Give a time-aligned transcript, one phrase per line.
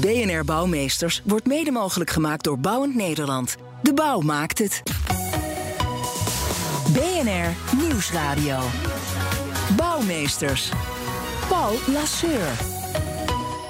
[0.00, 3.56] BNR Bouwmeesters wordt mede mogelijk gemaakt door Bouwend Nederland.
[3.82, 4.82] De bouw maakt het.
[6.92, 8.58] BNR Nieuwsradio.
[9.76, 10.68] Bouwmeesters.
[11.48, 12.48] Paul Lasseur.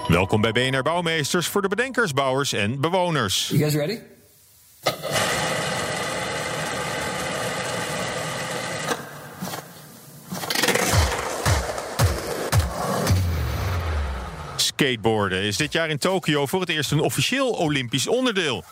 [0.09, 3.49] Welkom bij BNR Bouwmeesters voor de bedenkers, bouwers en bewoners.
[3.49, 3.99] You guys ready?
[14.75, 18.65] Skateboarden is dit jaar in Tokio voor het eerst een officieel Olympisch onderdeel.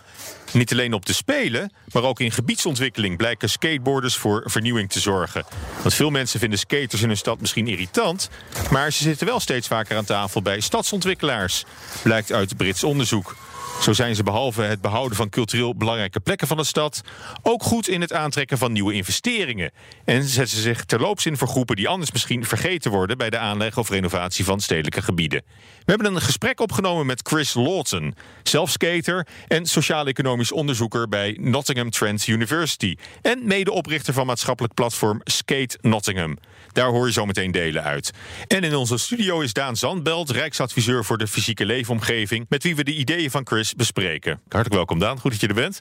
[0.52, 5.44] Niet alleen op de Spelen, maar ook in gebiedsontwikkeling blijken skateboarders voor vernieuwing te zorgen.
[5.82, 8.30] Want veel mensen vinden skaters in hun stad misschien irritant,
[8.70, 11.64] maar ze zitten wel steeds vaker aan tafel bij stadsontwikkelaars,
[12.02, 13.36] blijkt uit Brits onderzoek.
[13.80, 17.00] Zo zijn ze behalve het behouden van cultureel belangrijke plekken van de stad
[17.42, 19.70] ook goed in het aantrekken van nieuwe investeringen.
[20.04, 23.38] En zetten ze zich terloops in voor groepen die anders misschien vergeten worden bij de
[23.38, 25.42] aanleg of renovatie van stedelijke gebieden.
[25.84, 31.90] We hebben een gesprek opgenomen met Chris Lawton, zelf skater en sociaal-economisch onderzoeker bij Nottingham
[31.90, 36.38] Trent University en medeoprichter van maatschappelijk platform Skate Nottingham.
[36.72, 38.10] Daar hoor je zo meteen delen uit.
[38.46, 42.84] En in onze studio is Daan Zandbelt, Rijksadviseur voor de fysieke leefomgeving, met wie we
[42.84, 44.40] de ideeën van Chris bespreken.
[44.42, 45.80] Hartelijk welkom Daan, goed dat je er bent.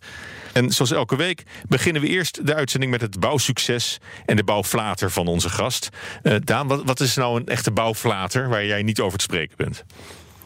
[0.53, 5.11] En zoals elke week beginnen we eerst de uitzending met het bouwsucces en de bouwflater
[5.11, 5.89] van onze gast.
[6.23, 9.57] Uh, Daan, wat, wat is nou een echte bouwflater waar jij niet over te spreken
[9.57, 9.83] bent?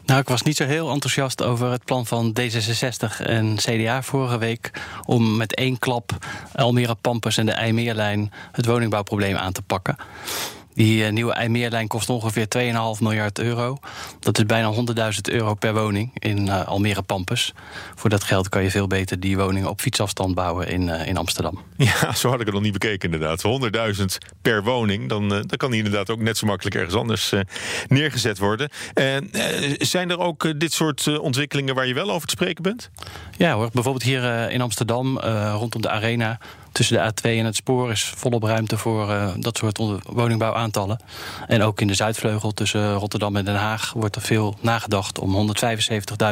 [0.04, 4.38] Nou, ik was niet zo heel enthousiast over het plan van D66 en CDA vorige
[4.38, 4.70] week
[5.04, 6.10] om met één klap
[6.52, 9.96] Almere Pampus en de IJmeerlijn het woningbouwprobleem aan te pakken.
[10.74, 13.78] Die uh, nieuwe IJmeerlijn kost ongeveer 2,5 miljard euro.
[14.20, 14.80] Dat is bijna 100.000
[15.22, 17.52] euro per woning in uh, Almere Pampus.
[17.94, 21.16] Voor dat geld kan je veel beter die woningen op fietsafstand bouwen in, uh, in
[21.16, 21.58] Amsterdam.
[21.84, 23.42] Ja, zo had ik het nog niet bekeken inderdaad.
[23.98, 24.04] 100.000
[24.42, 27.32] per woning, dan, dan kan die inderdaad ook net zo makkelijk ergens anders
[27.88, 28.70] neergezet worden.
[29.78, 32.90] zijn er ook dit soort ontwikkelingen waar je wel over te spreken bent?
[33.36, 36.38] Ja hoor, bijvoorbeeld hier in Amsterdam, rondom de Arena
[36.74, 41.00] tussen de A2 en het spoor is volop ruimte voor uh, dat soort woningbouwaantallen.
[41.46, 45.54] En ook in de Zuidvleugel tussen Rotterdam en Den Haag wordt er veel nagedacht om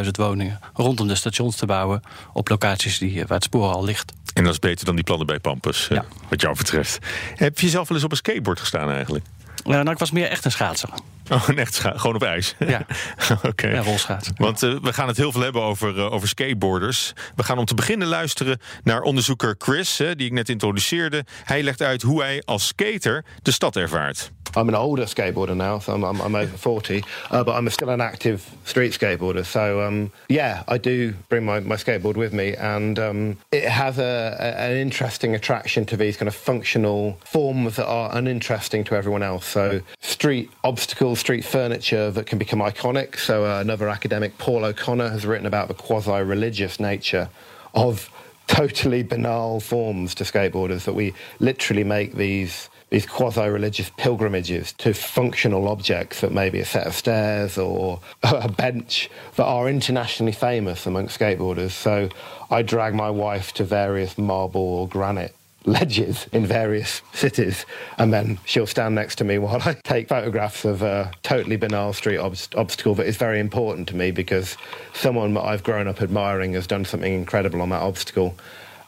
[0.05, 2.03] 175.000 woningen rondom de stations te bouwen
[2.33, 4.13] op locaties die, waar het spoor al ligt.
[4.35, 6.05] En dat is beter dan die plannen bij Pampus, ja.
[6.29, 6.99] wat jou betreft.
[7.35, 9.25] Heb je zelf wel eens op een skateboard gestaan eigenlijk?
[9.67, 10.89] Uh, nou, ik was meer echt een schaatser.
[11.31, 12.55] Oh, een echt scha gewoon op ijs?
[12.59, 12.87] Ja,
[13.33, 13.47] oké.
[13.47, 13.73] Okay.
[13.73, 14.35] Ja, rolschaatsen.
[14.37, 17.13] Want uh, we gaan het heel veel hebben over, uh, over skateboarders.
[17.37, 21.25] We gaan om te beginnen luisteren naar onderzoeker Chris, hè, die ik net introduceerde.
[21.45, 24.31] Hij legt uit hoe hij als skater de stad ervaart.
[24.55, 27.89] I'm an older skateboarder now, so I'm, I'm, I'm over 40, uh, but I'm still
[27.89, 29.45] an active street skateboarder.
[29.45, 33.99] So, um, yeah, I do bring my, my skateboard with me, and um, it has
[33.99, 38.95] a, a, an interesting attraction to these kind of functional forms that are uninteresting to
[38.95, 39.47] everyone else.
[39.47, 43.19] So, street obstacles, street furniture that can become iconic.
[43.19, 47.31] So, uh, another academic, Paul O'Connor, has written about the quasi religious nature
[47.75, 48.11] of
[48.49, 55.67] totally banal forms to skateboarders that we literally make these these quasi-religious pilgrimages to functional
[55.67, 60.87] objects that may be a set of stairs or a bench that are internationally famous
[60.87, 61.71] amongst skateboarders.
[61.71, 62.11] So
[62.51, 67.65] I drag my wife to various marble or granite ledges in various cities,
[67.97, 71.95] and then she'll stand next to me while I take photographs of a totally banal
[71.95, 74.59] street ob- obstacle that is very important to me because
[74.93, 78.35] someone that I've grown up admiring has done something incredible on that obstacle.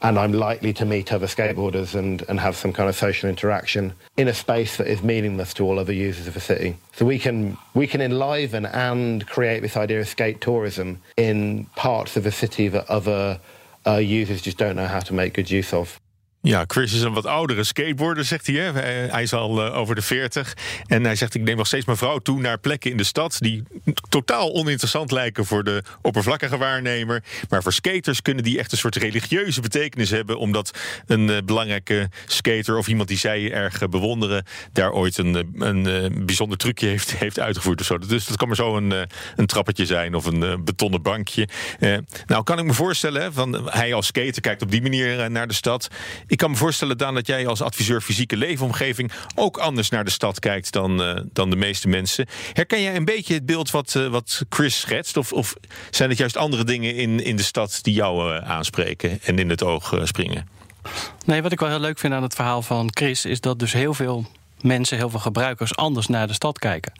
[0.04, 3.94] And I'm likely to meet other skateboarders and, and have some kind of social interaction
[4.19, 6.76] in a space that is meaningless to all other users of a city.
[6.92, 12.19] So we can we can enliven and create this idea of skate tourism in parts
[12.19, 13.40] of a city that other
[13.87, 15.99] uh, users just don't know how to make good use of.
[16.46, 18.56] Ja, Chris is een wat oudere skateboarder, zegt hij.
[18.56, 18.73] Hè?
[19.11, 20.56] Hij is al uh, over de 40.
[20.87, 23.37] En hij zegt: Ik neem nog steeds mijn vrouw toe naar plekken in de stad.
[23.41, 23.62] die
[24.08, 27.23] totaal oninteressant lijken voor de oppervlakkige waarnemer.
[27.49, 30.38] Maar voor skaters kunnen die echt een soort religieuze betekenis hebben.
[30.38, 34.44] Omdat een uh, belangrijke skater of iemand die zij erg uh, bewonderen.
[34.73, 37.81] daar ooit een, een bijzonder trucje heeft, heeft uitgevoerd.
[37.81, 37.99] Of zo.
[37.99, 41.49] Dus dat kan maar zo een, een trappetje zijn of een betonnen bankje.
[42.26, 45.55] nou, kan ik me voorstellen, van, hij als skater kijkt op die manier naar de
[45.55, 45.88] stad
[46.34, 50.10] Ik kan me voorstellen, Daan, dat jij als adviseur fysieke leefomgeving ook anders naar de
[50.10, 52.26] stad kijkt dan, uh, dan de meeste mensen.
[52.52, 55.16] Herken jij een beetje het beeld wat, uh, wat Chris schetst?
[55.16, 55.54] Of, of
[55.90, 59.62] zijn het juist andere dingen in, in de stad die jou aanspreken en in het
[59.62, 60.48] oog springen?
[61.25, 63.72] Nee, wat ik wel heel leuk vind aan het verhaal van Chris is dat dus
[63.72, 64.26] heel veel
[64.60, 66.92] mensen, heel veel gebruikers, anders naar de stad kijken.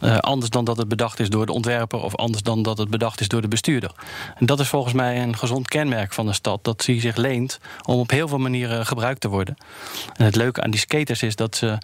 [0.00, 2.90] Uh, anders dan dat het bedacht is door de ontwerper of anders dan dat het
[2.90, 3.92] bedacht is door de bestuurder.
[4.36, 7.60] En dat is volgens mij een gezond kenmerk van de stad, dat die zich leent
[7.86, 9.56] om op heel veel manieren gebruikt te worden.
[10.16, 11.78] En het leuke aan die skaters is dat ze een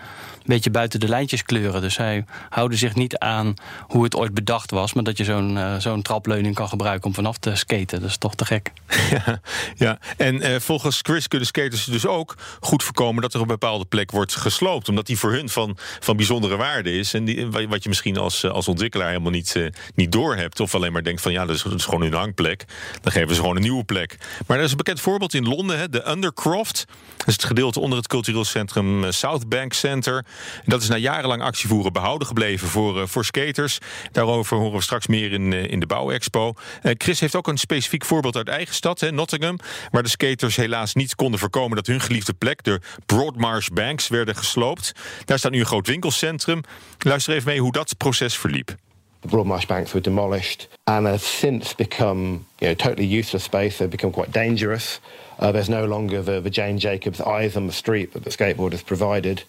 [0.55, 1.81] beetje buiten de lijntjes kleuren.
[1.81, 3.55] Dus zij houden zich niet aan
[3.87, 7.15] hoe het ooit bedacht was, maar dat je zo'n uh, zo'n trapleuning kan gebruiken om
[7.15, 8.01] vanaf te skaten.
[8.01, 8.73] Dat is toch te gek.
[9.11, 9.41] Ja,
[9.77, 9.99] ja.
[10.17, 13.85] en uh, volgens Chris kunnen skaters dus ook goed voorkomen dat er op een bepaalde
[13.85, 17.15] plek wordt gesloopt, omdat die voor hun van, van bijzondere waarde is.
[17.15, 20.61] En die, wat je misschien als, eh, als ontwikkelaar helemaal niet, uh, niet doorhebt.
[20.61, 22.65] Of alleen maar denkt van ja, dat is, gewoon hun hangplek.
[23.01, 24.17] Dan geven ze gewoon een nieuwe plek.
[24.47, 26.85] Maar er is een bekend voorbeeld in Londen, hè, de Undercroft.
[27.17, 30.17] Dat is het gedeelte onder het cultureel centrum eh, South Bank Center.
[30.55, 33.79] En dat is na jarenlang actievoeren behouden gebleven voor, voor skaters.
[34.13, 36.55] Daarover horen we straks meer in, uh, in de bouwexpo.
[36.83, 39.59] Chris heeft ook een specifiek voorbeeld uit eigen stad, hè, Nottingham.
[39.91, 44.37] Waar de skaters helaas niet konden voorkomen dat hun geliefde plek, de Broadmarsh Banks, werden
[44.37, 44.93] gesloopt.
[45.25, 46.61] Daar staat nu een groot winkelcentrum.
[46.99, 48.77] Luister even mee hoe dat proces verliep.
[49.21, 53.79] The Broadmarsh banks were demolished and have since become you know, totally useless space.
[53.79, 55.01] They've become quite dangerous.
[55.39, 58.85] Uh, there's no longer the, the Jane Jacobs eyes on the street that the skateboarders
[58.85, 59.43] provided.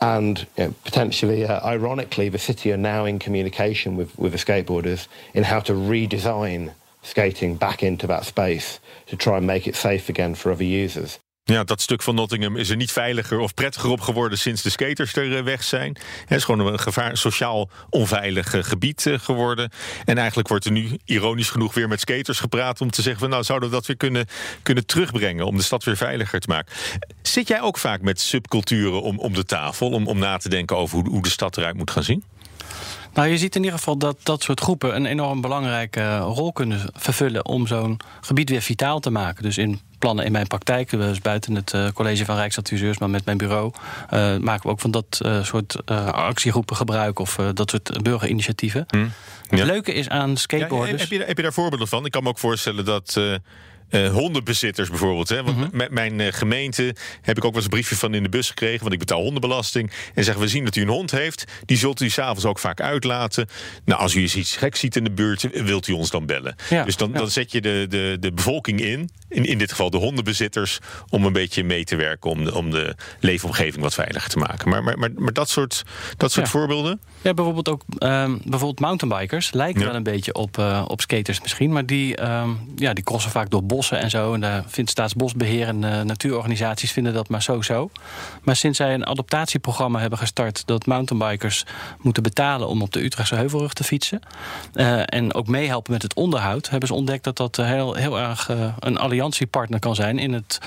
[0.00, 4.38] And you know, potentially, uh, ironically, the city are now in communication with, with the
[4.38, 6.72] skateboarders in how to redesign
[7.02, 11.18] skating back into that space to try and make it safe again for other users.
[11.52, 14.70] Ja, dat stuk van Nottingham is er niet veiliger of prettiger op geworden sinds de
[14.70, 15.96] skaters er eh, weg zijn.
[16.26, 19.70] Het is gewoon een gevaar, sociaal onveilig eh, gebied eh, geworden.
[20.04, 23.30] En eigenlijk wordt er nu ironisch genoeg weer met skaters gepraat om te zeggen van
[23.30, 24.26] nou zouden we dat weer kunnen,
[24.62, 26.72] kunnen terugbrengen om de stad weer veiliger te maken.
[27.22, 30.76] Zit jij ook vaak met subculturen om, om de tafel om, om na te denken
[30.76, 32.24] over hoe, hoe de stad eruit moet gaan zien?
[33.14, 36.80] Nou, je ziet in ieder geval dat dat soort groepen een enorm belangrijke rol kunnen
[36.92, 39.42] vervullen om zo'n gebied weer vitaal te maken.
[39.42, 43.24] Dus in plannen in mijn praktijk, dus buiten het uh, college van Rijksadviseurs, maar met
[43.24, 48.02] mijn bureau, uh, maken we ook van dat uh, soort actiegroepen gebruik of dat soort
[48.02, 48.84] burgerinitiatieven.
[48.88, 49.12] Hmm.
[49.48, 51.02] Het leuke is aan skateboarders.
[51.02, 52.04] Ja, heb, je, heb je daar voorbeelden van?
[52.04, 53.20] Ik kan me ook voorstellen dat
[53.90, 55.28] uh, hondenbezitters bijvoorbeeld.
[55.28, 55.42] Hè?
[55.42, 55.76] Want mhm.
[55.76, 58.48] met mijn uh, gemeente heb ik ook wel eens een briefje van in de bus
[58.48, 59.90] gekregen, want ik betaal hondenbelasting.
[60.14, 62.80] En zeggen we zien dat u een hond heeft, die zult u s'avonds ook vaak
[62.80, 63.48] uitlaten.
[63.84, 66.56] Nou, als u eens iets gek ziet in de buurt, wilt u ons dan bellen.
[66.68, 69.90] Ja, dus dan, dan zet je de, de, de bevolking in, in, in dit geval
[69.90, 74.30] de hondenbezitters, om een beetje mee te werken om de, om de leefomgeving wat veiliger
[74.30, 74.68] te maken.
[74.68, 75.84] Maar, maar, maar, maar dat soort,
[76.16, 77.00] dat soort voorbeelden?
[77.22, 81.72] Ja, bijvoorbeeld ook um, bijvoorbeeld mountainbikers lijken wel een beetje op, uh, op skaters misschien,
[81.72, 84.34] maar die, um, ja, die crossen vaak door bossen en zo.
[84.34, 87.90] En daar vindt Staatsbosbeheer en uh, natuurorganisaties vinden dat maar zo-zo.
[88.42, 90.62] Maar sinds zij een adoptatieprogramma hebben gestart...
[90.66, 91.64] dat mountainbikers
[92.00, 94.20] moeten betalen om op de Utrechtse Heuvelrug te fietsen...
[94.74, 96.70] Uh, en ook meehelpen met het onderhoud...
[96.70, 100.18] hebben ze ontdekt dat dat heel, heel erg een alliantiepartner kan zijn...
[100.18, 100.58] in het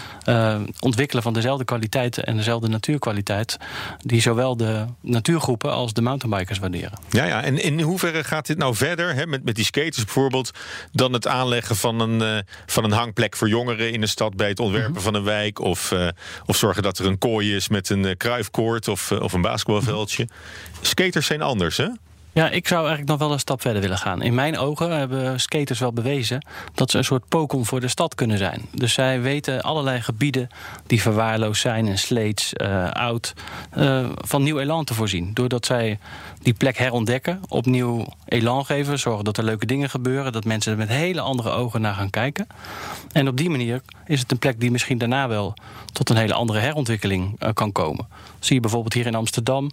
[0.80, 3.58] ontwikkelen van dezelfde kwaliteiten en dezelfde natuurkwaliteit...
[3.98, 7.00] die zowel de natuurgroepen als de mountainbikers waarderen.
[7.10, 7.44] Ja, ja.
[7.44, 10.52] en in hoeverre gaat dit nou verder, hè, met, met die skaters bijvoorbeeld...
[10.92, 14.60] dan het aanleggen van een, van een hangplek voor jongeren in de stad bij het
[14.60, 15.02] ontwerpen mhm.
[15.02, 15.60] van een wijk.
[15.60, 16.08] Of, uh,
[16.46, 19.42] of zorgen dat er een kooi is met een uh, kruifkoord of, uh, of een
[19.42, 20.28] basketbalveldje.
[20.82, 21.88] Skaters zijn anders, hè?
[22.34, 24.22] Ja, ik zou eigenlijk nog wel een stap verder willen gaan.
[24.22, 28.16] In mijn ogen hebben skaters wel bewezen dat ze een soort Pokémon voor de stad
[28.16, 28.66] kunnen zijn.
[28.72, 30.50] Dus zij weten allerlei gebieden
[30.88, 33.34] die verwaarloosd zijn en sleets, uh, oud,
[33.78, 35.34] uh, van nieuw elan te voorzien.
[35.34, 36.00] Doordat zij
[36.42, 40.78] die plek herontdekken, opnieuw elan geven, zorgen dat er leuke dingen gebeuren, dat mensen er
[40.78, 42.48] met hele andere ogen naar gaan kijken.
[43.12, 45.54] En op die manier is het een plek die misschien daarna wel
[45.94, 48.08] tot een hele andere herontwikkeling uh, kan komen.
[48.40, 49.72] Zie je bijvoorbeeld hier in Amsterdam.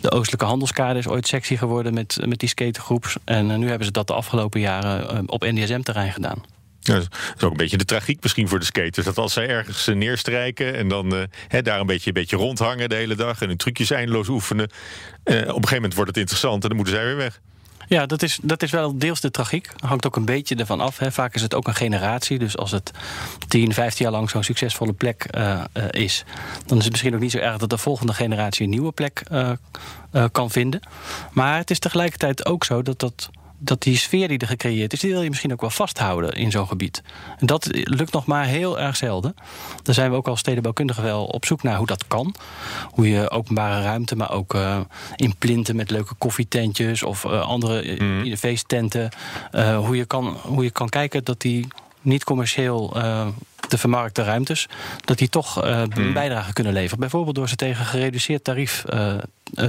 [0.00, 3.14] De Oostelijke Handelskade is ooit sexy geworden met, met die skatergroep.
[3.24, 6.44] En uh, nu hebben ze dat de afgelopen jaren uh, op NDSM-terrein gedaan.
[6.80, 9.06] Ja, dat is ook een beetje de tragiek misschien voor de skaters.
[9.06, 11.28] Dat als zij ergens neerstrijken en dan
[11.62, 13.40] daar een beetje, een beetje rondhangen de hele dag...
[13.40, 14.64] en hun trucjes eindeloos oefenen...
[14.64, 14.72] op
[15.24, 17.40] een gegeven moment wordt het interessant en dan moeten zij weer weg.
[17.88, 19.70] Ja, dat is, dat is wel deels de tragiek.
[19.76, 20.98] Hangt ook een beetje ervan af.
[20.98, 21.12] Hè.
[21.12, 22.38] Vaak is het ook een generatie.
[22.38, 22.90] Dus als het
[23.48, 26.24] 10, 15 jaar lang zo'n succesvolle plek uh, uh, is,
[26.66, 29.22] dan is het misschien ook niet zo erg dat de volgende generatie een nieuwe plek
[29.32, 29.50] uh,
[30.32, 30.80] kan vinden.
[31.32, 35.00] Maar het is tegelijkertijd ook zo dat dat dat die sfeer die er gecreëerd is,
[35.00, 37.02] die wil je misschien ook wel vasthouden in zo'n gebied.
[37.38, 39.34] En dat lukt nog maar heel erg zelden.
[39.82, 42.34] Daar zijn we ook als stedenbouwkundigen wel op zoek naar hoe dat kan.
[42.90, 44.80] Hoe je openbare ruimte, maar ook uh,
[45.16, 48.36] in plinten met leuke koffietentjes of uh, andere mm.
[48.36, 49.08] feesttenten.
[49.52, 51.66] Uh, hoe, je kan, hoe je kan kijken dat die
[52.00, 52.96] niet commercieel
[53.68, 54.68] te vermarkten ruimtes,
[55.04, 56.12] dat die toch uh, een Hmm.
[56.12, 56.98] bijdrage kunnen leveren.
[56.98, 59.14] Bijvoorbeeld door ze tegen gereduceerd tarief uh,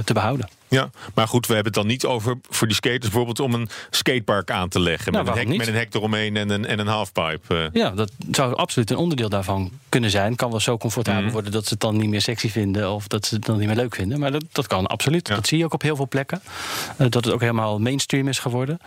[0.04, 0.48] te behouden.
[0.70, 3.68] Ja, maar goed, we hebben het dan niet over voor die skaters bijvoorbeeld om een
[3.90, 5.12] skatepark aan te leggen.
[5.12, 7.70] Nou, met, een hek, met een hek eromheen en een, en een halfpipe.
[7.72, 10.36] Ja, dat zou absoluut een onderdeel daarvan kunnen zijn.
[10.36, 11.30] Kan wel zo comfortabel Mm.
[11.30, 13.66] worden dat ze het dan niet meer sexy vinden of dat ze het dan niet
[13.66, 14.20] meer leuk vinden.
[14.20, 15.28] Maar dat, dat kan absoluut.
[15.28, 15.34] Ja.
[15.34, 16.40] Dat zie je ook op heel veel plekken.
[16.44, 18.80] Uh, dat het ook helemaal mainstream is geworden.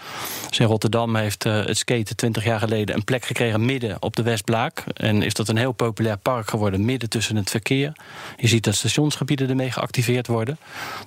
[0.49, 4.15] Dus in Rotterdam heeft uh, het skaten 20 jaar geleden een plek gekregen midden op
[4.15, 4.83] de Westblaak.
[4.93, 7.91] En is dat een heel populair park geworden midden tussen het verkeer.
[8.37, 10.57] Je ziet dat stationsgebieden ermee geactiveerd worden.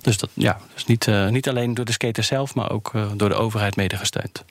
[0.01, 3.11] Dus dat ja, dus niet, uh, niet alleen door de skaters zelf, maar ook uh,
[3.15, 4.45] door de overheid mede gesteund.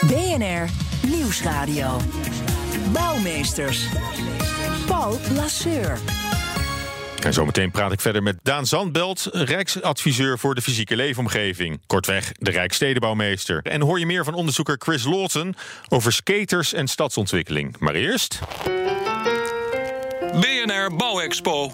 [0.00, 0.68] BNR
[1.06, 2.00] Nieuwsradio.
[2.92, 3.86] Bouwmeesters.
[4.86, 5.98] Paul Lasseur.
[7.24, 11.80] En zometeen praat ik verder met Daan Zandbelt, Rijksadviseur voor de fysieke leefomgeving.
[11.86, 13.60] Kortweg, de Rijksstedenbouwmeester.
[13.62, 15.54] En hoor je meer van onderzoeker Chris Lawton
[15.88, 17.76] over skaters en stadsontwikkeling.
[17.78, 18.38] Maar eerst.
[20.32, 21.72] BNR Bouwexpo.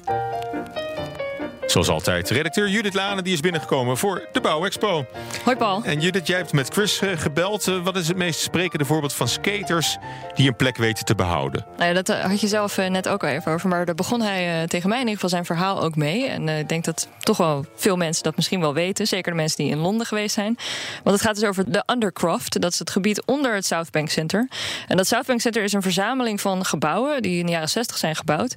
[1.71, 5.07] Zoals altijd, redacteur Judith Lane die is binnengekomen voor de Bouwexpo.
[5.45, 5.83] Hoi Paul.
[5.85, 7.67] En Judith, jij hebt met Chris uh, gebeld.
[7.67, 9.97] Uh, wat is het meest sprekende voorbeeld van skaters
[10.35, 11.67] die een plek weten te behouden?
[11.77, 13.69] Nou ja, dat uh, had je zelf net ook al even over.
[13.69, 16.27] Maar daar begon hij tegen mij in ieder geval zijn verhaal ook mee.
[16.27, 19.07] En ik denk dat toch wel veel mensen dat misschien wel weten.
[19.07, 20.57] Zeker de mensen die in Londen geweest zijn.
[21.03, 22.61] Want het gaat dus over de Undercroft.
[22.61, 24.49] Dat is het gebied onder het South Bank Center.
[24.89, 27.97] En dat South Bank Center is een verzameling van gebouwen die in de jaren 60
[27.97, 28.55] zijn gebouwd.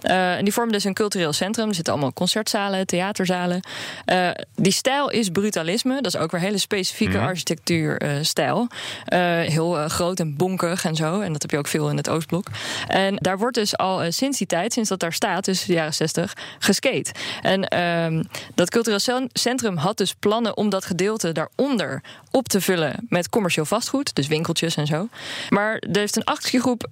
[0.00, 1.68] en die vormen dus een cultureel centrum.
[1.68, 3.60] Er zitten allemaal concert zalen, theaterzalen.
[4.06, 5.94] Uh, die stijl is brutalisme.
[5.94, 7.24] Dat is ook weer hele specifieke mm.
[7.24, 8.60] architectuurstijl.
[8.60, 11.20] Uh, heel uh, groot en bonkig en zo.
[11.20, 12.46] En dat heb je ook veel in het Oostblok.
[12.88, 15.94] En daar wordt dus al sinds die tijd, sinds dat daar staat, dus de jaren
[15.94, 17.12] 60, geskate.
[17.42, 18.22] En ehm,
[18.54, 23.64] dat cultureel centrum had dus plannen om dat gedeelte daaronder op te vullen met commercieel
[23.66, 24.14] vastgoed.
[24.14, 25.08] Dus winkeltjes en zo.
[25.48, 26.88] Maar er heeft een actiegroep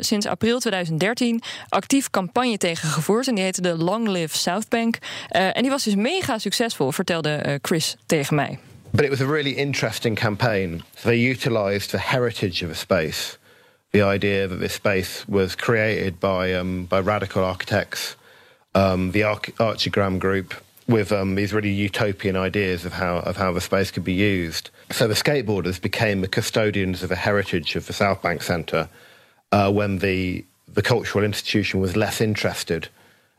[0.00, 3.28] sinds april 2013 actief campagne tegen gevoerd.
[3.28, 4.98] En die heette de Long Live South Bank.
[5.30, 8.58] Uh, en die was dus mega succesvol, vertelde uh, Chris tegen mij.
[8.90, 10.82] But it was a really interesting campaign.
[11.02, 13.38] They utilized the heritage of a space.
[13.90, 18.16] The idea that this space was created by, um, by radical architects,
[18.74, 20.54] um, the Arch Archigram group,
[20.86, 24.70] with um, these really utopian ideas of how, of how the space could be used.
[24.90, 28.88] So the skateboarders became the custodians of the heritage of the South Bank Centre
[29.52, 32.88] uh, when the, the cultural institution was less interested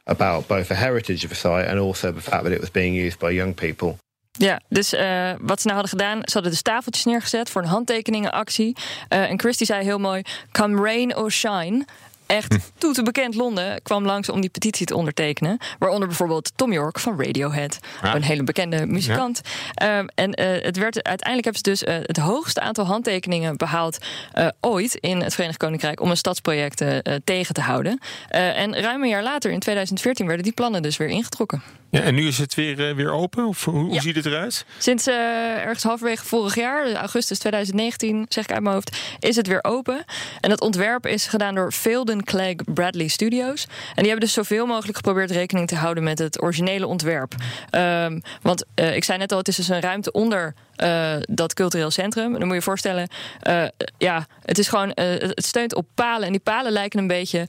[0.03, 3.05] about both the heritage of the site and also the fact that it was being
[3.05, 3.95] used by young people.
[4.37, 7.67] Ja, dus uh, wat ze nou hadden gedaan, ze hadden dus tafeltjes neergezet voor een
[7.67, 8.75] handtekeningenactie.
[9.09, 11.85] Uh, en Christy zei heel mooi: Come rain or shine.
[12.25, 15.57] Echt toeten bekend Londen kwam langs om die petitie te ondertekenen.
[15.79, 17.79] Waaronder bijvoorbeeld Tom York van Radiohead.
[18.01, 18.15] Ja.
[18.15, 19.41] Een hele bekende muzikant.
[19.73, 19.97] Ja.
[19.99, 23.97] Um, en uh, het werd, uiteindelijk hebben ze dus uh, het hoogste aantal handtekeningen behaald
[24.37, 26.83] uh, ooit in het Verenigd Koninkrijk om een stadsproject
[27.23, 27.99] tegen te houden.
[28.29, 31.61] en ruim een jaar later, in 2014, werden die plannen dus weer ingetrokken.
[31.89, 33.45] Ja, en nu is het weer, weer open?
[33.45, 34.01] Of hoe, hoe Ja.
[34.01, 34.65] ziet het eruit?
[34.77, 39.63] Sinds ergens halverwege vorig jaar, augustus 2019, zeg ik uit mijn hoofd, is het weer
[39.63, 40.03] open.
[40.41, 41.73] En dat ontwerp is gedaan door
[42.23, 43.63] Clegg Bradley Studios.
[43.65, 47.35] En die hebben dus zoveel mogelijk geprobeerd rekening te houden met het originele ontwerp.
[47.71, 51.53] Um, want uh, ik zei net al, het is dus een ruimte onder uh, dat
[51.53, 52.31] cultureel centrum.
[52.31, 53.07] Dan moet je je voorstellen,
[53.47, 53.65] uh,
[53.97, 56.25] ja, het is gewoon, uh, het steunt op palen.
[56.25, 57.47] En die palen lijken een beetje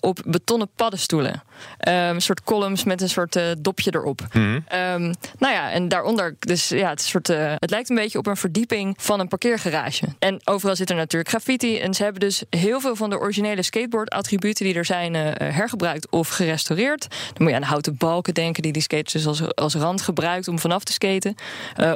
[0.00, 1.42] op betonnen paddenstoelen.
[1.88, 4.20] Um, een soort columns met een soort dopje erop.
[4.32, 4.44] Mhm.
[4.44, 8.36] Um, nou ja, en daaronder, dus ja, het, soort, het lijkt een beetje op een
[8.36, 10.06] verdieping van een parkeergarage.
[10.18, 11.78] En overal zit er natuurlijk graffiti.
[11.78, 16.28] En ze hebben dus heel veel van de originele skateboard-attributen die er zijn hergebruikt of
[16.28, 17.06] gerestaureerd.
[17.08, 20.48] Dan moet je aan houten balken denken die die skaters dus als, als rand gebruikt
[20.48, 21.34] om vanaf te skaten.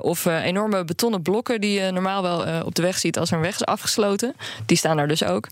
[0.00, 3.36] of enorme betonnen blokken die je normaal wel uh, op de weg ziet als er
[3.36, 4.34] een weg is afgesloten.
[4.66, 5.48] Die staan daar dus ook.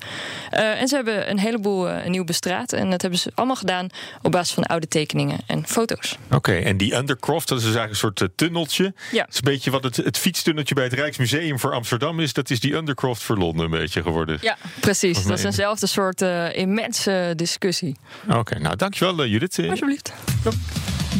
[0.52, 2.72] Uh, en ze hebben een heleboel uh, nieuw bestraat.
[2.72, 3.88] En dat hebben ze allemaal gedaan
[4.22, 6.16] op basis van oude tekeningen en foto's.
[6.26, 8.94] Oké, okay, en die Undercroft, dat is dus eigenlijk een soort tunneltje.
[9.12, 9.24] Ja.
[9.24, 12.32] Dat is een beetje wat het, het fietstunneltje bij het Rijksmuseum voor Amsterdam is.
[12.32, 14.38] Dat is die Undercroft voor Londen een beetje geworden.
[14.40, 15.24] Ja, precies.
[15.24, 16.20] Dat is eenzelfde soort
[16.52, 17.96] immense discussie.
[18.28, 19.58] Oké, okay, nou dankjewel Judith.
[19.68, 20.12] Alsjeblieft.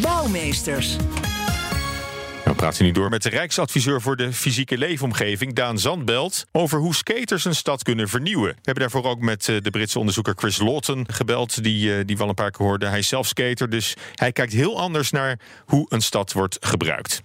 [0.01, 0.97] Bouwmeesters.
[2.59, 6.95] We praten nu door met de Rijksadviseur voor de fysieke leefomgeving, Daan Zandbelt, over hoe
[6.95, 8.49] skaters een stad kunnen vernieuwen.
[8.49, 12.29] We hebben daarvoor ook met de Britse onderzoeker Chris Lawton gebeld, die, die we al
[12.29, 12.89] een paar keer hoorden.
[12.89, 17.23] Hij is zelf skater, dus hij kijkt heel anders naar hoe een stad wordt gebruikt.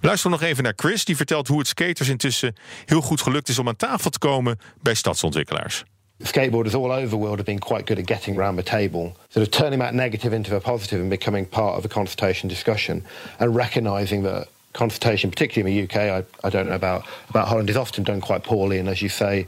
[0.00, 2.54] Luister nog even naar Chris, die vertelt hoe het skaters intussen
[2.84, 5.84] heel goed gelukt is om aan tafel te komen bij stadsontwikkelaars.
[6.18, 9.46] skateboarders all over the world have been quite good at getting around the table, sort
[9.46, 13.04] of turning that negative into a positive and becoming part of the consultation discussion
[13.38, 17.70] and recognizing that consultation, particularly in the UK, I, I don't know about, about Holland,
[17.70, 19.46] is often done quite poorly and, as you say,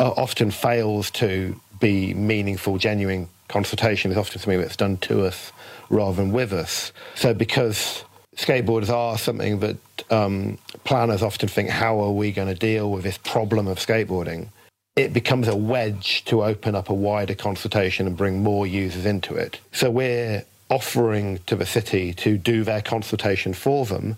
[0.00, 5.52] uh, often fails to be meaningful, genuine consultation It's often something that's done to us
[5.90, 6.92] rather than with us.
[7.14, 8.04] So because
[8.36, 9.76] skateboarders are something that
[10.10, 14.48] um, planners often think, how are we going to deal with this problem of skateboarding?
[14.96, 19.34] It becomes a wedge to open up a wider consultation and bring more users into
[19.34, 19.60] it.
[19.72, 24.16] So we're offering to the city to do their consultation for them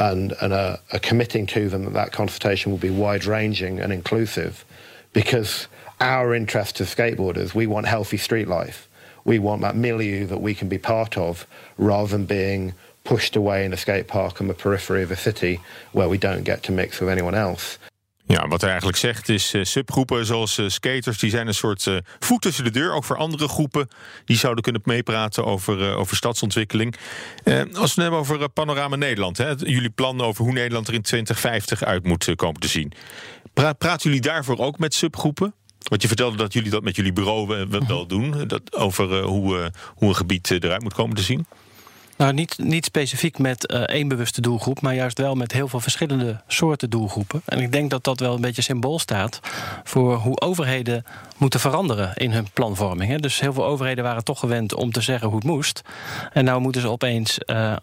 [0.00, 3.92] and, and are, are committing to them that that consultation will be wide ranging and
[3.92, 4.64] inclusive
[5.12, 5.66] because
[6.00, 8.88] our interest as skateboarders, we want healthy street life.
[9.26, 12.72] We want that milieu that we can be part of rather than being
[13.04, 15.60] pushed away in a skate park on the periphery of a city
[15.92, 17.78] where we don't get to mix with anyone else.
[18.30, 21.86] Ja, wat hij eigenlijk zegt is uh, subgroepen zoals uh, skaters, die zijn een soort
[21.86, 23.88] uh, voet tussen de deur, ook voor andere groepen
[24.24, 26.96] die zouden kunnen meepraten over, over stadsontwikkeling.
[27.44, 31.02] als we het hebben over Panorama Nederland, hè, jullie plannen over hoe Nederland er in
[31.02, 32.92] 2050 uit moet komen te zien.
[33.54, 35.54] Pra praten jullie daarvoor ook met subgroepen?
[35.88, 40.08] Want je vertelde dat jullie dat met jullie bureau wel doen, dat over hoe, hoe
[40.08, 41.46] een gebied eruit moet komen te zien.
[42.20, 45.80] Nou, niet, niet specifiek met uh, één bewuste doelgroep, maar juist wel met heel veel
[45.80, 47.42] verschillende soorten doelgroepen.
[47.44, 49.40] En ik denk dat dat wel een beetje symbool staat
[49.84, 51.04] voor hoe overheden
[51.36, 53.10] moeten veranderen in hun planvorming.
[53.10, 53.18] Hè.
[53.18, 55.82] Dus heel veel overheden waren toch gewend om te zeggen hoe het moest.
[56.32, 57.76] En nou moeten ze opeens uh,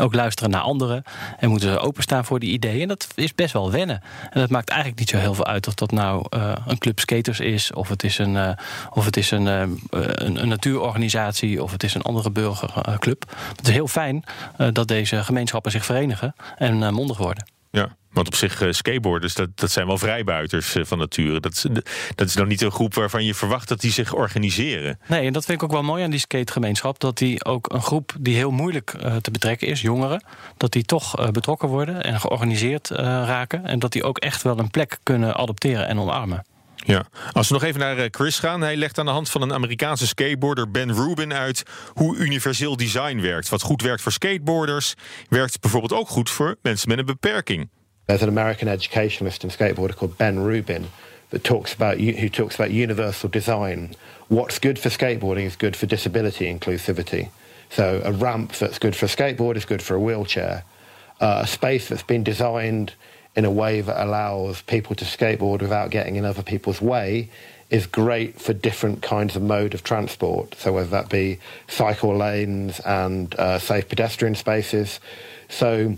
[0.00, 1.02] ook luisteren naar anderen
[1.38, 2.82] en moeten ze openstaan voor die ideeën.
[2.82, 4.02] En dat is best wel wennen.
[4.30, 6.98] En dat maakt eigenlijk niet zo heel veel uit of dat nou uh, een club
[6.98, 8.56] skaters is, of het is een,
[8.90, 9.80] of het is een, een,
[10.42, 13.24] een, natuurorganisatie, of het is een andere burgerclub.
[13.56, 14.24] Het is fijn
[14.58, 17.48] uh, dat deze gemeenschappen zich verenigen en uh, mondig worden.
[17.70, 21.40] Ja, want op zich, uh, skateboarders, dat, dat zijn wel vrijbuiters van nature.
[21.40, 21.66] Dat,
[22.14, 24.98] dat is dan niet een groep waarvan je verwacht dat die zich organiseren.
[25.06, 27.00] Nee, en dat vind ik ook wel mooi aan die skategemeenschap.
[27.00, 30.24] Dat die ook een groep die heel moeilijk te betrekken is, jongeren,
[30.56, 33.66] dat die toch betrokken worden en georganiseerd raken.
[33.66, 36.44] En dat die ook echt wel een plek kunnen adopteren en omarmen.
[36.86, 38.60] Ja, als we nog even naar Chris gaan.
[38.60, 41.62] Hij legt aan de hand van een Amerikaanse skateboarder Ben Rubin uit
[41.94, 43.48] hoe universeel design werkt.
[43.48, 44.94] Wat goed werkt voor skateboarders,
[45.28, 47.68] werkt bijvoorbeeld ook goed voor mensen met een beperking.
[48.04, 50.86] There's an American educationalist and skateboarder called Ben Rubin
[51.28, 53.94] that talks about who talks about universal design.
[54.26, 57.28] What's good for skateboarding is good for disability inclusivity.
[57.68, 60.64] So a ramp that's good for a skateboard is good for a wheelchair.
[61.20, 62.94] Uh, a space that's been designed
[63.36, 67.30] in a way that allows people to skateboard without getting in other people's way
[67.70, 70.56] is great for different kinds of mode of transport.
[70.56, 71.38] So whether that be
[71.68, 74.98] cycle lanes and uh, safe pedestrian spaces.
[75.48, 75.94] So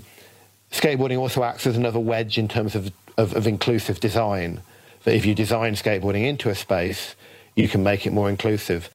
[0.70, 4.60] skateboarding also acts as another wedge in terms of, of, of inclusive design.
[5.04, 7.16] That if you design skateboarding into a space,
[7.56, 8.90] you can make it more inclusive.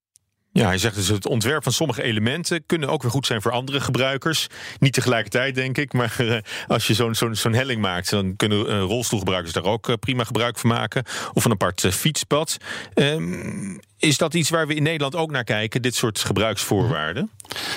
[0.57, 3.51] Ja, hij zegt dus het ontwerp van sommige elementen kunnen ook weer goed zijn voor
[3.51, 4.47] andere gebruikers.
[4.79, 8.69] Niet tegelijkertijd, denk ik, maar uh, als je zo'n zo'n zo'n helling maakt, dan kunnen
[8.69, 11.03] uh, rolstoelgebruikers daar ook uh, prima gebruik van maken.
[11.33, 12.57] Of een apart fietspad.
[12.93, 17.29] Ehm, is dat iets waar we in Nederland ook naar kijken, dit soort gebruiksvoorwaarden?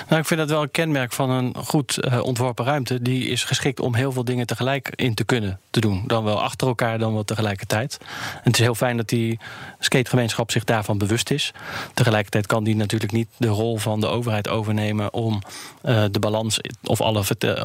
[0.07, 3.01] Nou, ik vind dat wel een kenmerk van een goed uh, ontworpen ruimte.
[3.01, 6.03] Die is geschikt om heel veel dingen tegelijk in te kunnen te doen.
[6.07, 7.97] Dan wel achter elkaar, dan wel tegelijkertijd.
[8.33, 9.39] En het is heel fijn dat die
[9.79, 11.53] skategemeenschap zich daarvan bewust is.
[11.93, 15.41] Tegelijkertijd kan die natuurlijk niet de rol van de overheid overnemen om
[15.85, 17.23] uh, de balans of alle,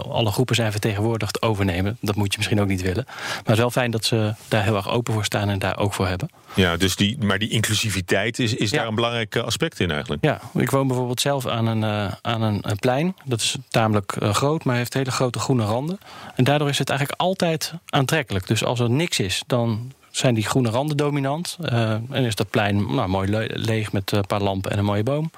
[0.09, 1.97] alle groepen zijn vertegenwoordigd overnemen.
[2.01, 3.05] Dat moet je misschien ook niet willen.
[3.07, 5.79] Maar het is wel fijn dat ze daar heel erg open voor staan en daar
[5.79, 6.31] ook voor hebben.
[6.57, 8.79] Ja, dus die, maar die inclusiviteit is, is ja.
[8.79, 10.25] daar een belangrijk aspect in eigenlijk.
[10.25, 13.17] Ja, ik woon bijvoorbeeld zelf aan een, uh, aan een, een, plein.
[13.25, 15.99] Dat is tamelijk uh, groot, maar heeft hele grote groene randen.
[16.35, 18.47] En daardoor is het eigenlijk altijd aantrekkelijk.
[18.47, 21.57] Dus als er niks is, dan zijn die groene randen dominant.
[21.61, 24.85] Uh, en is dat plein nou, mooi le leeg met een paar lampen en een
[24.85, 25.31] mooie boom.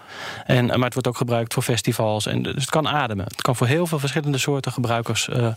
[0.47, 2.27] En, maar het wordt ook gebruikt voor festivals.
[2.27, 3.25] En, dus het kan ademen.
[3.25, 5.49] Het kan voor heel veel verschillende soorten gebruikers uh,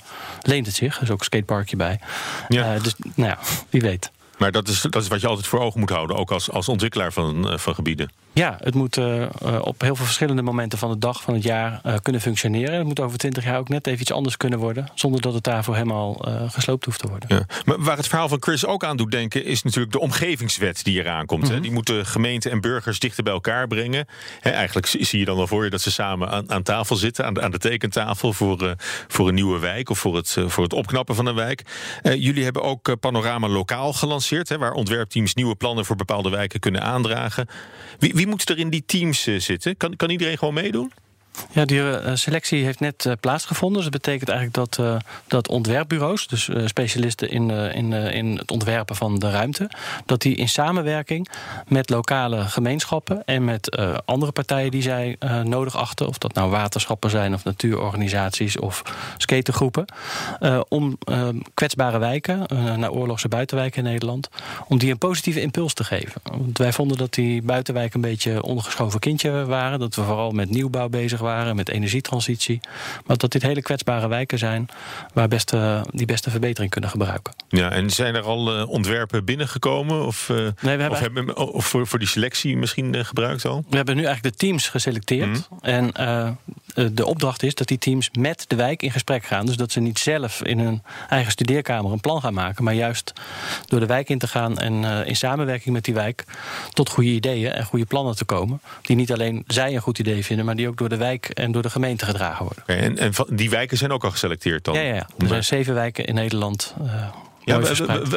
[0.41, 0.95] leent het zich.
[0.95, 1.99] Er is ook een skateparkje bij.
[2.47, 2.75] Ja.
[2.75, 3.37] Uh, dus nou ja,
[3.69, 4.11] wie weet.
[4.41, 6.69] Maar dat is, dat is wat je altijd voor ogen moet houden, ook als, als
[6.69, 8.09] ontwikkelaar van, van gebieden.
[8.33, 9.25] Ja, het moet uh,
[9.61, 12.77] op heel veel verschillende momenten van de dag, van het jaar uh, kunnen functioneren.
[12.77, 15.43] Het moet over twintig jaar ook net even iets anders kunnen worden, zonder dat het
[15.43, 17.29] daarvoor helemaal gesloopt hoeft te worden.
[17.29, 17.45] Ja.
[17.65, 20.99] Maar waar het verhaal van Chris ook aan doet denken, is natuurlijk de omgevingswet die
[20.99, 21.43] eraan komt.
[21.43, 21.61] Mm -hmm.
[21.61, 24.05] Die moet de gemeente en burgers dichter bij elkaar brengen.
[24.39, 27.25] He, eigenlijk zie je dan wel voor je dat ze samen aan, aan tafel zitten,
[27.25, 28.75] aan de, aan de tekentafel voor,
[29.07, 31.63] voor een nieuwe wijk of voor het, voor het opknappen van een wijk.
[32.03, 36.81] jullie hebben ook Panorama Lokaal gelanceerd, he, waar ontwerpteams nieuwe plannen voor bepaalde wijken kunnen
[36.81, 37.47] aandragen.
[37.99, 39.77] Wie, wie moet er in die teams uh, zitten?
[39.77, 40.91] Kan, kan iedereen gewoon meedoen?
[41.51, 43.81] Ja, die eh, selectie heeft net uh, plaatsgevonden.
[43.81, 44.95] Dus dat betekent eigenlijk dat, uh,
[45.27, 49.69] dat ontwerpbureaus, dus specialisten in, in, in het ontwerpen van de ruimte,
[50.05, 51.29] dat die in samenwerking
[51.67, 57.09] met lokale gemeenschappen en met andere partijen die zij nodig achten, of dat nou waterschappen
[57.09, 58.81] zijn of natuurorganisaties of
[59.17, 59.85] skatergroepen,
[60.67, 60.97] om
[61.53, 62.45] kwetsbare wijken,
[62.79, 64.29] naar oorlogse buitenwijken in Nederland,
[64.67, 66.21] om die een positieve impuls te geven.
[66.23, 70.49] Want wij vonden dat die buitenwijken een beetje ondergeschoven kindje waren, dat we vooral met
[70.49, 72.59] nieuwbouw bezig waren met energietransitie.
[73.05, 74.69] Maar dat dit hele kwetsbare wijken zijn
[75.13, 75.53] waar best,
[75.91, 77.33] die beste verbetering kunnen gebruiken.
[77.49, 80.05] Ja, en zijn er al uh, ontwerpen binnengekomen?
[80.05, 83.63] Of, uh, nee, we hebben of, hebben, of voor, voor die selectie misschien gebruikt al?
[83.69, 85.49] We hebben nu eigenlijk de teams geselecteerd.
[85.49, 85.59] Mm.
[85.61, 85.91] En
[86.93, 89.45] de opdracht is dat die teams met de wijk in gesprek gaan.
[89.45, 93.13] Dus dat ze niet zelf in hun eigen studeerkamer een plan gaan maken, maar juist
[93.65, 96.25] door de wijk in te gaan en in samenwerking met die wijk
[96.73, 98.61] tot goede ideeën en goede plannen te komen.
[98.81, 101.51] Die niet alleen zij een goed idee vinden, maar die ook door de wijk en
[101.51, 102.63] door de gemeente gedragen worden.
[102.63, 104.73] Okay, en, en die wijken zijn ook al geselecteerd dan?
[104.73, 105.07] Ja, ja, ja.
[105.17, 106.73] er zijn zeven wijken in Nederland.
[106.81, 107.07] Uh,
[107.43, 107.59] ja,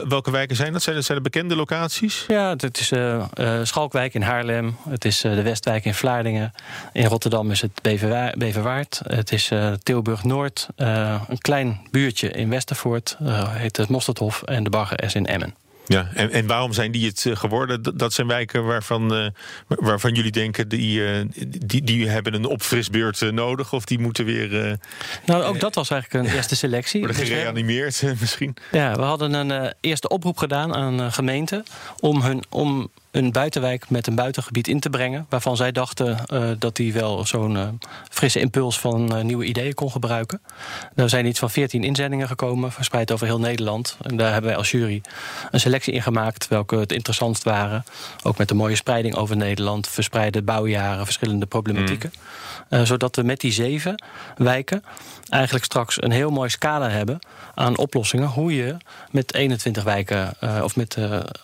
[0.09, 0.83] welke wijken zijn dat?
[0.83, 2.25] Zijn dat, zijn de bekende locaties?
[2.29, 4.77] Ja, het is uh, uh, Schalkwijk in Haarlem.
[4.89, 6.53] Het is uh, de Westwijk in Vlaardingen.
[6.93, 7.83] In Rotterdam is het
[8.37, 9.01] Beverwaard.
[9.07, 9.51] Het is
[9.83, 10.69] Tilburg-Noord.
[10.77, 13.17] een klein buurtje in Westervoort.
[13.49, 14.43] heet het Mosterdhof.
[14.43, 15.55] En de Bagger S in Emmen.
[15.87, 17.97] Ja, en, en waarom zijn die het eh, geworden?
[17.97, 19.27] Dat zijn wijken waarvan, uh,
[19.67, 20.69] waarvan jullie denken...
[20.69, 21.25] Die, uh,
[21.59, 24.79] die, die hebben een opfrisbeurt nodig of die moeten weer...
[25.27, 27.01] nou, ook dat was eigenlijk een eerste selectie.
[27.01, 28.57] Worden dus gereanimeerd misschien?
[28.73, 31.65] Ja, we hadden een eerste oproep gedaan aan gemeenten...
[32.01, 35.27] om, hun, om een buitenwijk met een buitengebied in te brengen.
[35.29, 37.69] Waarvan zij dachten uh, dat die wel zo'n uh,
[38.11, 40.41] frisse impuls van uh, nieuwe ideeën kon gebruiken.
[40.95, 43.97] Er zijn iets van 14 inzendingen gekomen, verspreid over heel Nederland.
[44.03, 45.03] En daar hebben wij als jury
[45.51, 47.85] een selectie in gemaakt welke het interessantst waren.
[48.23, 52.13] Ook met een mooie spreiding over Nederland, verspreide bouwjaren, verschillende problematieken.
[52.71, 52.87] Mm.
[52.87, 54.03] zodat we met die zeven
[54.37, 54.85] wijken
[55.29, 57.19] eigenlijk straks een heel mooi scala hebben
[57.55, 58.29] aan oplossingen.
[58.29, 58.77] Hoe je
[59.11, 60.97] met 21 wijken, of met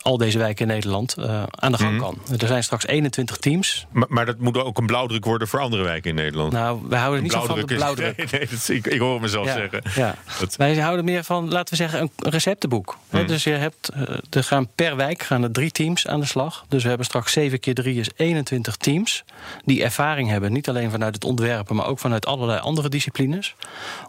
[0.02, 1.16] al deze wijken in Nederland
[1.60, 2.00] aan de gang mhm.
[2.00, 2.38] kan.
[2.38, 3.86] Er zijn straks 21 teams.
[3.90, 6.52] Maar, maar, dat moet ook een blauwdruk worden voor andere wijken in Nederland.
[6.52, 8.16] Nou, wij houden niet zo van de blauwdruk.
[8.32, 9.82] nee, nee ik, hoor mezelf zeggen.
[9.94, 10.14] Ja.
[10.56, 12.98] Wij houden meer van, laten we zeggen, een receptenboek.
[13.10, 13.26] Mhm.
[13.26, 16.64] Dus je hebt, eh, er gaan per wijk gaan er drie teams aan de slag.
[16.68, 19.24] Dus we hebben straks 7 keer 3 is 21 teams
[19.64, 20.52] die ervaring hebben.
[20.52, 23.54] Niet alleen vanuit het ontwerpen, maar ook vanuit allerlei andere disciplines.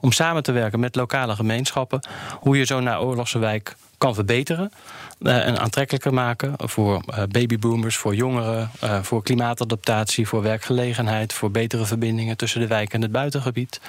[0.01, 1.99] Om samen te werken met lokale gemeenschappen.
[2.39, 4.71] Hoe je zo'n naoorlogse wijk kan verbeteren
[5.19, 11.51] uh, en aantrekkelijker maken voor uh, babyboomers, voor jongeren, uh, voor klimaatadaptatie, voor werkgelegenheid, voor
[11.51, 13.81] betere verbindingen tussen de wijk en het buitengebied.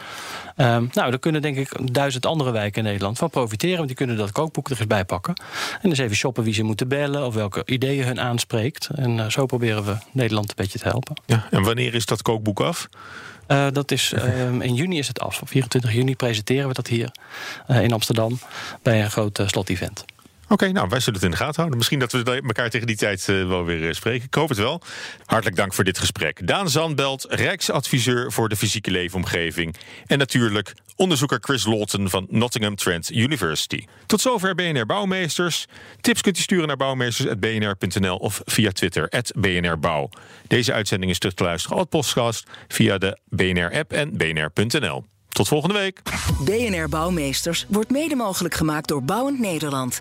[0.56, 3.96] Ehm, nou, daar kunnen denk ik duizend andere wijken in Nederland van profiteren, want die
[3.96, 5.34] kunnen dat kookboek er eens bij pakken.
[5.82, 8.88] En dus even shoppen wie ze moeten bellen of welke ideeën hun aanspreekt.
[8.94, 11.16] En zo proberen we Nederland een beetje te helpen.
[11.26, 12.88] Ja, en wanneer is dat kookboek af?
[13.52, 15.42] Uh, dat is, uh, in juni is het af.
[15.42, 17.10] Op 24 juni presenteren we dat hier
[17.68, 18.38] uh, in Amsterdam
[18.82, 20.04] bij een groot slot-event.
[20.52, 21.76] Oké, nou, wij zullen het in de gaten houden.
[21.76, 24.26] Misschien dat we elkaar tegen die tijd uh, wel weer uh, spreken.
[24.26, 24.82] Ik hoop het wel.
[25.24, 26.46] Hartelijk dank voor dit gesprek.
[26.46, 29.76] Daan Zandbelt, Rijksadviseur voor de fysieke leefomgeving.
[30.06, 33.84] En natuurlijk onderzoeker Chris Lawton van Nottingham Trent University.
[34.06, 35.66] Tot zover BNR Bouwmeesters.
[36.00, 40.08] Tips kunt u sturen naar bouwmeesters.bnr.nl of via Twitter, @bnrbouw.
[40.46, 45.04] Deze uitzending is terug te luisteren als podcast via de BNR-app en bnr.nl.
[45.28, 46.02] Tot volgende week.
[46.44, 50.00] BNR Bouwmeesters wordt mede mogelijk gemaakt door Bouwend Nederland.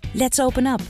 [0.13, 0.81] Let's open up.